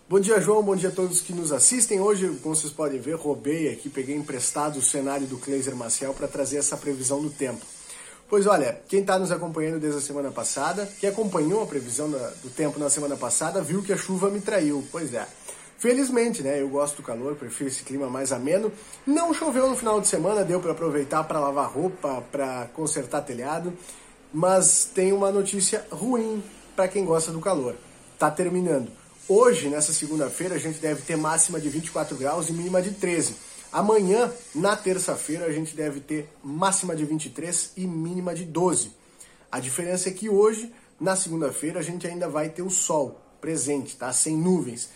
Bom 0.08 0.22
dia, 0.22 0.40
João. 0.40 0.63
Bom 0.63 0.78
dia 0.78 0.88
a 0.88 0.94
todos 0.94 1.20
que 1.20 1.34
nos 1.34 1.52
assistem. 1.52 2.00
Hoje, 2.00 2.39
como 2.41 2.56
vocês 2.56 2.72
podem 2.72 3.02
ver, 3.02 3.17
roubei 3.17 3.67
aqui, 3.67 3.89
peguei 3.89 4.15
emprestado 4.15 4.78
o 4.78 4.82
cenário 4.82 5.28
do 5.28 5.38
Kleiser 5.38 5.76
Maciel 5.76 6.13
para 6.13 6.30
trazer 6.30 6.56
essa 6.56 6.78
previsão 6.78 7.22
do 7.22 7.30
tempo. 7.30 7.65
Pois 8.29 8.47
olha, 8.47 8.79
quem 8.88 9.01
está 9.01 9.19
nos 9.19 9.31
acompanhando 9.31 9.79
desde 9.79 9.99
a 9.99 10.01
semana 10.01 10.31
passada, 10.31 10.86
que 10.99 11.05
acompanhou 11.05 11.62
a 11.62 11.67
previsão 11.67 12.09
do 12.09 12.49
tempo 12.49 12.79
na 12.79 12.89
semana 12.89 13.15
passada, 13.15 13.62
viu 13.62 13.83
que 13.83 13.93
a 13.93 13.97
chuva 13.97 14.29
me 14.29 14.41
traiu. 14.41 14.83
Pois 14.91 15.13
é. 15.13 15.27
Felizmente, 15.77 16.41
né? 16.41 16.62
Eu 16.62 16.69
gosto 16.69 16.97
do 16.97 17.03
calor, 17.03 17.36
prefiro 17.36 17.69
esse 17.69 17.83
clima 17.83 18.09
mais 18.09 18.31
ameno. 18.31 18.71
Não 19.05 19.33
choveu 19.33 19.69
no 19.69 19.75
final 19.75 19.99
de 19.99 20.07
semana, 20.07 20.43
deu 20.43 20.62
para 20.62 20.71
aproveitar 20.71 21.23
para 21.25 21.39
lavar 21.39 21.69
roupa, 21.69 22.23
para 22.31 22.69
consertar 22.73 23.21
telhado. 23.21 23.73
Mas 24.33 24.86
tem 24.86 25.12
uma 25.12 25.31
notícia 25.31 25.86
ruim 25.91 26.41
para 26.75 26.88
quem 26.88 27.03
gosta 27.03 27.31
do 27.31 27.41
calor. 27.41 27.75
Tá 28.17 28.31
terminando. 28.31 28.89
Hoje, 29.27 29.69
nessa 29.69 29.93
segunda-feira, 29.93 30.55
a 30.55 30.57
gente 30.57 30.79
deve 30.79 31.01
ter 31.01 31.17
máxima 31.17 31.59
de 31.59 31.69
24 31.69 32.15
graus 32.15 32.49
e 32.49 32.53
mínima 32.53 32.81
de 32.81 32.91
13. 32.91 33.36
Amanhã, 33.73 34.31
na 34.53 34.75
terça-feira, 34.75 35.45
a 35.45 35.51
gente 35.51 35.75
deve 35.75 35.99
ter 35.99 36.29
máxima 36.43 36.95
de 36.95 37.03
23 37.05 37.73
e 37.75 37.88
mínima 37.88 38.36
de 38.36 38.45
12. 38.45 38.91
A 39.51 39.59
diferença 39.59 40.09
é 40.09 40.12
que 40.12 40.29
hoje, 40.29 40.71
na 40.99 41.15
segunda-feira, 41.15 41.79
a 41.79 41.81
gente 41.81 42.05
ainda 42.05 42.29
vai 42.29 42.49
ter 42.49 42.62
o 42.62 42.69
sol 42.69 43.19
presente, 43.41 43.97
tá? 43.97 44.13
Sem 44.13 44.38
nuvens. 44.38 44.91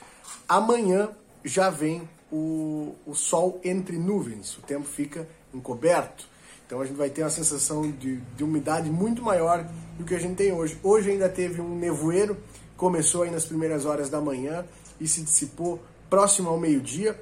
Amanhã 0.47 1.09
já 1.43 1.71
vem 1.71 2.07
o, 2.31 2.93
o 3.03 3.15
sol 3.15 3.59
entre 3.63 3.97
nuvens, 3.97 4.55
o 4.59 4.61
tempo 4.61 4.85
fica 4.85 5.27
encoberto. 5.51 6.27
Então 6.67 6.79
a 6.79 6.85
gente 6.85 6.97
vai 6.97 7.09
ter 7.09 7.23
uma 7.23 7.31
sensação 7.31 7.89
de, 7.89 8.17
de 8.17 8.43
umidade 8.43 8.91
muito 8.91 9.23
maior 9.23 9.67
do 9.97 10.05
que 10.05 10.13
a 10.13 10.19
gente 10.19 10.35
tem 10.35 10.51
hoje. 10.51 10.77
Hoje 10.83 11.09
ainda 11.09 11.27
teve 11.27 11.61
um 11.61 11.75
nevoeiro, 11.79 12.37
começou 12.75 13.23
aí 13.23 13.31
nas 13.31 13.43
primeiras 13.43 13.85
horas 13.85 14.07
da 14.07 14.21
manhã 14.21 14.63
e 14.99 15.07
se 15.07 15.23
dissipou 15.23 15.81
próximo 16.09 16.49
ao 16.49 16.59
meio-dia 16.59 17.19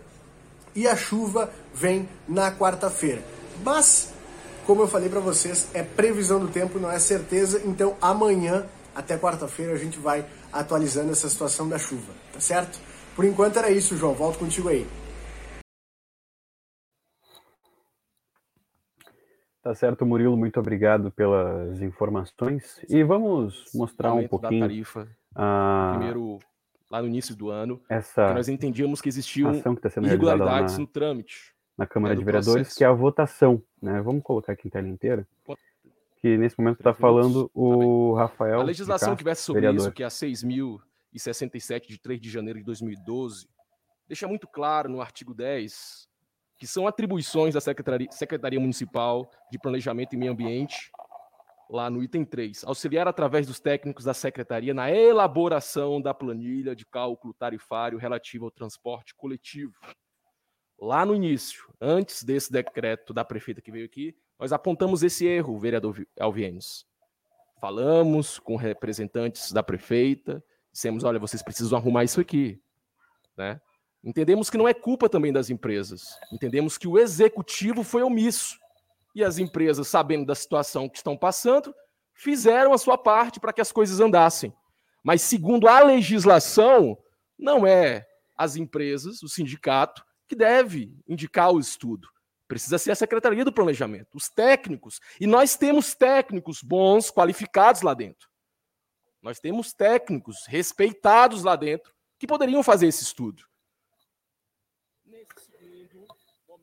e 0.75 0.87
a 0.87 0.95
chuva 0.95 1.49
vem 1.73 2.07
na 2.27 2.51
quarta-feira. 2.51 3.23
Mas, 3.63 4.13
como 4.65 4.81
eu 4.81 4.87
falei 4.87 5.09
para 5.09 5.19
vocês, 5.19 5.69
é 5.73 5.81
previsão 5.81 6.39
do 6.39 6.49
tempo, 6.49 6.79
não 6.79 6.91
é 6.91 6.99
certeza, 6.99 7.61
então 7.65 7.95
amanhã 8.01 8.65
até 8.93 9.17
quarta-feira 9.17 9.73
a 9.73 9.77
gente 9.77 9.99
vai 9.99 10.25
atualizando 10.51 11.11
essa 11.11 11.29
situação 11.29 11.67
da 11.67 11.77
chuva, 11.77 12.13
tá 12.33 12.39
certo? 12.39 12.79
Por 13.15 13.23
enquanto 13.23 13.57
era 13.57 13.71
isso, 13.71 13.95
João. 13.95 14.13
Volto 14.13 14.39
contigo 14.39 14.67
aí. 14.67 14.85
Tá 19.63 19.73
certo, 19.73 20.05
Murilo. 20.05 20.37
Muito 20.37 20.59
obrigado 20.59 21.09
pelas 21.11 21.81
informações. 21.81 22.79
E 22.89 23.03
vamos 23.03 23.65
mostrar 23.73 24.13
um 24.13 24.27
pouquinho. 24.27 24.59
Da 24.59 24.67
tarifa. 24.67 25.07
A... 25.33 25.93
Primeiro 25.95 26.39
lá 26.89 27.01
no 27.01 27.07
início 27.07 27.35
do 27.35 27.49
ano, 27.49 27.81
Essa 27.89 28.33
nós 28.33 28.47
entendíamos 28.47 29.01
que 29.01 29.09
existiam 29.09 29.53
que 29.53 29.81
tá 29.81 29.89
irregularidades 30.01 30.73
na, 30.73 30.79
no 30.81 30.87
trâmite. 30.87 31.53
Na 31.77 31.85
Câmara 31.85 32.13
né, 32.13 32.19
de 32.19 32.25
Vereadores, 32.25 32.53
processo. 32.53 32.77
que 32.77 32.83
é 32.83 32.87
a 32.87 32.93
votação. 32.93 33.61
Né? 33.81 34.01
Vamos 34.01 34.23
colocar 34.23 34.53
aqui 34.53 34.67
em 34.67 34.71
tela 34.71 34.87
inteira. 34.87 35.27
Que 36.21 36.37
nesse 36.37 36.57
momento 36.57 36.79
está 36.79 36.93
falando 36.93 37.51
o 37.53 38.13
Rafael. 38.13 38.61
A 38.61 38.63
legislação 38.63 39.15
que 39.15 39.23
versa 39.23 39.43
sobre 39.43 39.61
vereador. 39.61 39.87
isso, 39.87 39.91
que 39.91 40.01
é 40.01 40.05
a 40.05 40.09
6.067 40.09 41.87
de 41.87 41.99
3 41.99 42.19
de 42.19 42.29
janeiro 42.29 42.59
de 42.59 42.65
2012, 42.65 43.47
deixa 44.07 44.27
muito 44.27 44.47
claro 44.47 44.89
no 44.89 45.01
artigo 45.01 45.33
10 45.33 46.07
que 46.57 46.65
são 46.65 46.87
atribuições 46.87 47.53
da 47.53 47.59
Secretaria, 47.59 48.07
Secretaria 48.11 48.59
Municipal 48.59 49.29
de 49.51 49.59
Planejamento 49.59 50.13
e 50.13 50.17
Meio 50.17 50.31
Ambiente 50.31 50.89
lá 51.69 51.89
no 51.89 52.03
item 52.03 52.23
3, 52.23 52.63
auxiliar 52.63 53.07
através 53.07 53.47
dos 53.47 53.59
técnicos 53.59 54.05
da 54.05 54.13
secretaria 54.13 54.73
na 54.73 54.91
elaboração 54.91 56.01
da 56.01 56.13
planilha 56.13 56.75
de 56.75 56.85
cálculo 56.85 57.33
tarifário 57.33 57.97
relativo 57.97 58.45
ao 58.45 58.51
transporte 58.51 59.15
coletivo. 59.15 59.73
Lá 60.79 61.05
no 61.05 61.15
início, 61.15 61.73
antes 61.79 62.23
desse 62.23 62.51
decreto 62.51 63.13
da 63.13 63.23
prefeita 63.23 63.61
que 63.61 63.71
veio 63.71 63.85
aqui, 63.85 64.15
nós 64.37 64.51
apontamos 64.51 65.03
esse 65.03 65.25
erro, 65.25 65.57
vereador 65.57 66.05
Alvienes. 66.19 66.85
Falamos 67.59 68.37
com 68.37 68.55
representantes 68.55 69.51
da 69.51 69.63
prefeita, 69.63 70.43
dissemos, 70.71 71.03
olha, 71.03 71.17
vocês 71.17 71.41
precisam 71.41 71.77
arrumar 71.77 72.03
isso 72.03 72.19
aqui, 72.19 72.61
né? 73.37 73.61
Entendemos 74.03 74.51
que 74.51 74.57
não 74.57 74.67
é 74.67 74.73
culpa 74.73 75.09
também 75.09 75.33
das 75.33 75.49
empresas. 75.49 76.19
Entendemos 76.31 76.77
que 76.77 76.87
o 76.87 76.99
executivo 76.99 77.81
foi 77.81 78.03
omisso 78.03 78.59
e 79.15 79.23
as 79.23 79.37
empresas, 79.37 79.87
sabendo 79.87 80.25
da 80.25 80.35
situação 80.35 80.89
que 80.89 80.97
estão 80.97 81.17
passando, 81.17 81.73
fizeram 82.13 82.73
a 82.73 82.77
sua 82.77 82.97
parte 82.97 83.39
para 83.39 83.53
que 83.53 83.61
as 83.61 83.71
coisas 83.71 84.01
andassem. 84.01 84.53
Mas, 85.01 85.21
segundo 85.21 85.69
a 85.69 85.79
legislação, 85.79 86.97
não 87.39 87.65
é 87.65 88.05
as 88.35 88.57
empresas, 88.57 89.23
o 89.23 89.29
sindicato, 89.29 90.03
que 90.27 90.35
deve 90.35 90.93
indicar 91.07 91.51
o 91.51 91.59
estudo. 91.59 92.09
Precisa 92.47 92.77
ser 92.77 92.91
a 92.91 92.95
Secretaria 92.95 93.45
do 93.45 93.53
Planejamento, 93.53 94.09
os 94.15 94.29
técnicos. 94.29 94.99
E 95.19 95.25
nós 95.25 95.55
temos 95.55 95.95
técnicos 95.95 96.61
bons, 96.61 97.09
qualificados 97.09 97.81
lá 97.81 97.93
dentro. 97.93 98.27
Nós 99.21 99.39
temos 99.39 99.73
técnicos 99.73 100.45
respeitados 100.47 101.43
lá 101.43 101.55
dentro 101.55 101.93
que 102.19 102.27
poderiam 102.27 102.61
fazer 102.61 102.87
esse 102.87 103.03
estudo. 103.03 103.43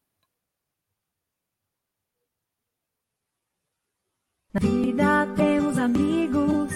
Na 4.52 4.60
vida 4.60 5.26
temos 5.36 5.78
amigos 5.78 6.72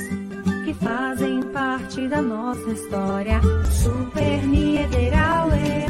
que 0.65 0.75
fazem 0.75 1.43
parte 1.53 2.09
da 2.09 2.21
nossa 2.21 2.71
história. 2.71 3.41
Super 3.83 4.47
Niederauer, 4.47 5.87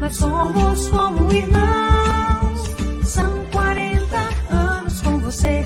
nós 0.00 0.16
somos 0.16 0.88
como 0.90 1.32
irmãos. 1.32 3.08
São 3.08 3.50
40 3.50 4.16
anos 4.50 5.00
com 5.00 5.18
você, 5.20 5.64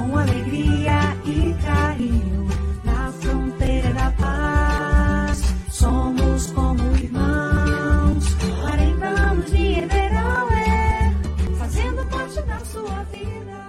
com 0.00 0.16
alegria 0.16 1.14
e 1.26 1.54
carinho, 1.62 2.48
na 2.84 3.12
fronteira 3.12 3.92
da 3.92 4.10
paz. 4.12 5.42
Somos 5.68 6.46
como 6.52 6.80
irmãos, 6.96 8.24
40 8.62 9.06
anos 9.06 9.46
de 9.46 9.58
Niederauer, 9.58 11.14
fazendo 11.58 12.06
parte 12.06 12.40
da 12.42 12.58
sua 12.60 13.04
vida. 13.12 13.60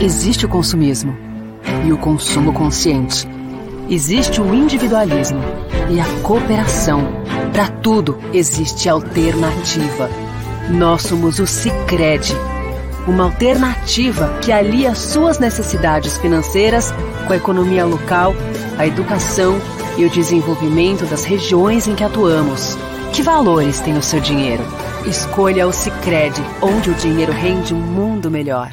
Existe 0.00 0.46
o 0.46 0.48
consumismo 0.48 1.16
e 1.84 1.92
o 1.92 1.98
consumo 1.98 2.52
consciente. 2.52 3.26
Existe 3.88 4.40
o 4.40 4.54
individualismo 4.54 5.40
e 5.90 5.98
a 6.00 6.06
cooperação. 6.22 7.00
Para 7.52 7.66
tudo 7.68 8.16
existe 8.32 8.88
alternativa. 8.88 10.08
Nós 10.70 11.02
somos 11.02 11.40
o 11.40 11.46
Sicredi, 11.48 12.32
uma 13.06 13.24
alternativa 13.24 14.38
que 14.42 14.52
alia 14.52 14.94
suas 14.94 15.38
necessidades 15.38 16.18
financeiras 16.18 16.92
com 17.26 17.32
a 17.32 17.36
economia 17.36 17.84
local, 17.84 18.34
a 18.78 18.86
educação 18.86 19.60
e 19.96 20.04
o 20.04 20.10
desenvolvimento 20.10 21.04
das 21.06 21.24
regiões 21.24 21.86
em 21.86 21.94
que 21.94 22.04
atuamos. 22.04 22.76
Que 23.12 23.22
valores 23.22 23.80
tem 23.80 23.96
o 23.96 24.02
seu 24.02 24.20
dinheiro? 24.20 24.62
Escolha 25.06 25.66
o 25.66 25.72
Sicredi, 25.72 26.42
onde 26.62 26.90
o 26.90 26.94
dinheiro 26.94 27.32
rende 27.32 27.74
um 27.74 27.80
mundo 27.80 28.30
melhor. 28.30 28.70